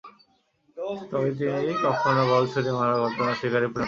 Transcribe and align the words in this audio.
তবে, 1.11 1.29
তিনি 1.37 1.73
কখনো 1.85 2.21
বল 2.31 2.43
ছুঁড়ে 2.51 2.71
মারার 2.77 2.97
ঘটনার 3.03 3.35
শিকারে 3.35 3.65
পরিণত 3.65 3.67
হননি। 3.67 3.79